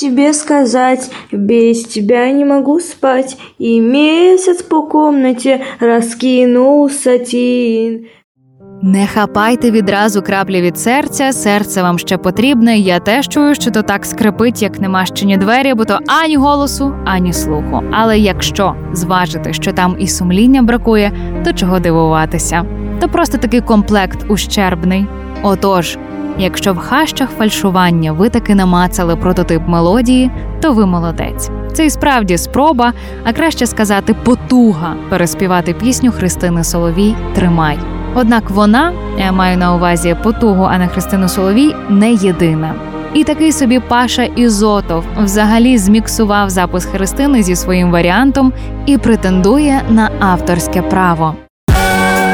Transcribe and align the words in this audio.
Тебе 0.00 0.32
сказать, 0.32 1.10
без 1.30 1.84
тебя 1.84 2.30
не 2.32 2.44
могу 2.44 2.80
спать, 2.80 3.36
И 3.58 3.80
месяц 3.80 4.62
по 4.62 4.82
комнате 4.82 5.64
раскинулся 5.80 7.18
тень. 7.18 8.06
Не 8.84 9.06
хапайте 9.06 9.70
відразу 9.70 10.22
краплі 10.22 10.60
від 10.60 10.78
серця, 10.78 11.32
серце 11.32 11.82
вам 11.82 11.98
ще 11.98 12.18
потрібне. 12.18 12.78
Я 12.78 13.00
теж 13.00 13.28
чую, 13.28 13.54
що 13.54 13.70
то 13.70 13.82
так 13.82 14.06
скрипить, 14.06 14.62
як 14.62 14.80
немащені 14.80 15.36
двері, 15.36 15.74
бо 15.74 15.84
то 15.84 15.98
ані 16.06 16.36
голосу, 16.36 16.94
ані 17.04 17.32
слуху. 17.32 17.82
Але 17.90 18.18
якщо 18.18 18.74
зважити, 18.92 19.52
що 19.52 19.72
там 19.72 19.96
і 19.98 20.08
сумління 20.08 20.62
бракує, 20.62 21.12
то 21.44 21.52
чого 21.52 21.80
дивуватися? 21.80 22.64
То 23.00 23.08
просто 23.08 23.38
такий 23.38 23.60
комплект 23.60 24.30
ущербний. 24.30 25.06
Отож, 25.42 25.98
якщо 26.38 26.72
в 26.72 26.78
хащах 26.78 27.30
фальшування 27.30 28.12
ви 28.12 28.28
таки 28.28 28.54
намацали 28.54 29.16
прототип 29.16 29.62
мелодії, 29.66 30.30
то 30.60 30.72
ви 30.72 30.86
молодець. 30.86 31.50
Це 31.72 31.86
і 31.86 31.90
справді 31.90 32.38
спроба, 32.38 32.92
а 33.24 33.32
краще 33.32 33.66
сказати, 33.66 34.14
потуга 34.24 34.94
переспівати 35.08 35.72
пісню 35.72 36.12
Христини 36.12 36.64
Соловій 36.64 37.14
Тримай. 37.34 37.78
Однак 38.14 38.50
вона, 38.50 38.92
я 39.18 39.32
маю 39.32 39.58
на 39.58 39.74
увазі 39.74 40.16
потугу, 40.22 40.62
а 40.70 40.78
не 40.78 40.88
Христину 40.88 41.28
Соловій, 41.28 41.74
не 41.88 42.12
єдина. 42.12 42.74
І 43.14 43.24
такий 43.24 43.52
собі 43.52 43.80
Паша 43.88 44.22
Ізотов 44.22 45.04
взагалі 45.18 45.78
зміксував 45.78 46.50
запис 46.50 46.84
Христини 46.84 47.42
зі 47.42 47.56
своїм 47.56 47.90
варіантом 47.90 48.52
і 48.86 48.98
претендує 48.98 49.82
на 49.88 50.10
авторське 50.20 50.82
право. 50.82 51.34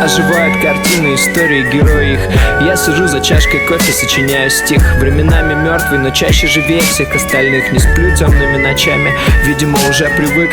Оживают 0.03 0.61
картины, 0.61 1.15
истории, 1.15 1.71
герои 1.71 2.13
их 2.13 2.19
Я 2.61 2.75
сижу 2.75 3.07
за 3.07 3.19
чашкой 3.19 3.67
кофе, 3.67 3.91
сочиняю 3.91 4.49
стих 4.49 4.95
Временами 4.99 5.53
мертвый, 5.53 5.99
но 5.99 6.09
чаще 6.09 6.47
живее 6.47 6.81
всех 6.81 7.15
остальных 7.15 7.71
Не 7.71 7.79
сплю 7.79 8.15
темными 8.15 8.57
ночами, 8.57 9.11
видимо 9.45 9.77
уже 9.89 10.05
привык 10.05 10.49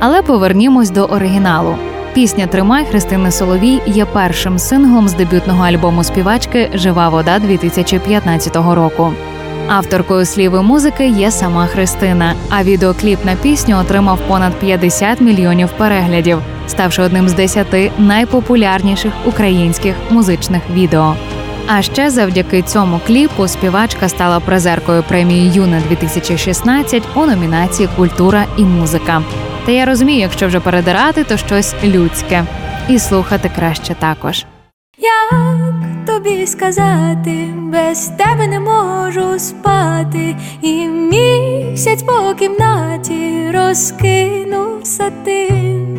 Але 0.00 0.22
повернімось 0.22 0.90
до 0.90 1.04
оригіналу. 1.04 1.76
Пісня 2.14 2.46
Тримай 2.46 2.84
Христини 2.84 3.30
Соловій 3.30 3.80
є 3.86 4.04
першим 4.04 4.58
синглом 4.58 5.08
з 5.08 5.14
дебютного 5.14 5.64
альбому 5.64 6.04
співачки 6.04 6.70
Жива 6.74 7.08
вода 7.08 7.38
2015 7.38 8.56
року. 8.56 9.12
Авторкою 9.71 10.25
слів 10.25 10.53
і 10.55 10.61
музики 10.61 11.07
є 11.07 11.31
сама 11.31 11.65
Христина, 11.65 12.33
а 12.49 12.63
відеокліп 12.63 13.25
на 13.25 13.35
пісню 13.35 13.77
отримав 13.77 14.19
понад 14.27 14.53
50 14.53 15.21
мільйонів 15.21 15.69
переглядів, 15.77 16.39
ставши 16.67 17.01
одним 17.01 17.29
з 17.29 17.33
10 17.33 17.99
найпопулярніших 17.99 19.13
українських 19.25 19.95
музичних 20.09 20.61
відео. 20.73 21.15
А 21.67 21.81
ще 21.81 22.09
завдяки 22.09 22.61
цьому 22.61 22.99
кліпу 23.07 23.47
співачка 23.47 24.09
стала 24.09 24.39
призеркою 24.39 25.03
премії 25.03 25.51
Юна 25.51 25.81
2016 25.89 27.03
у 27.15 27.25
номінації 27.25 27.89
Культура 27.95 28.45
і 28.57 28.65
музика. 28.65 29.21
Та 29.65 29.71
я 29.71 29.85
розумію, 29.85 30.19
якщо 30.19 30.47
вже 30.47 30.59
передирати, 30.59 31.23
то 31.23 31.37
щось 31.37 31.75
людське. 31.83 32.43
І 32.89 32.99
слухати 32.99 33.51
краще 33.55 33.93
також. 33.93 34.45
Як 34.97 35.60
тобі 36.05 36.47
сказати, 36.47 37.47
без 37.57 38.07
тебе 38.07 38.47
не 38.47 38.59
можу 38.59 39.39
спати, 39.39 40.35
і 40.61 40.87
місяць 40.87 42.03
по 42.03 42.33
кімнаті 42.33 43.51
розкинув 43.51 44.79
сатин. 44.83 45.91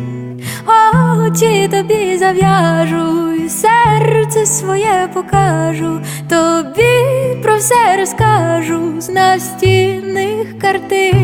Очі 0.65 1.67
тобі 1.71 2.17
зав'яжу, 2.17 3.33
і 3.33 3.49
серце 3.49 4.45
своє 4.45 5.09
покажу, 5.13 6.01
тобі 6.29 7.41
про 7.43 7.57
все 7.57 7.97
розкажу 7.99 9.01
з 9.01 9.09
настінних 9.09 10.59
картин. 10.59 11.22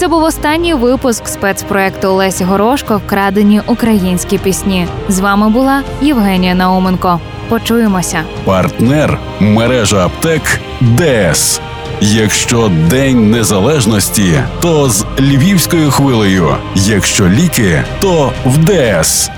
Це 0.00 0.08
був 0.08 0.22
останній 0.22 0.74
випуск 0.74 1.28
спецпроекту 1.28 2.12
Лесі 2.12 2.44
Горошко 2.44 2.96
Вкрадені 3.06 3.60
українські 3.66 4.38
пісні. 4.38 4.86
З 5.08 5.20
вами 5.20 5.48
була 5.48 5.82
Євгенія 6.00 6.54
Науменко. 6.54 7.20
Почуємося. 7.48 8.22
Партнер 8.44 9.18
мережа 9.40 10.06
аптек 10.06 10.60
ДС. 10.80 11.60
Якщо 12.00 12.70
День 12.90 13.30
Незалежності, 13.30 14.42
то 14.60 14.88
з 14.90 15.06
львівською 15.20 15.90
хвилею. 15.90 16.56
Якщо 16.74 17.28
ліки, 17.28 17.84
то 18.00 18.32
в 18.44 18.58
ДС. 18.58 19.30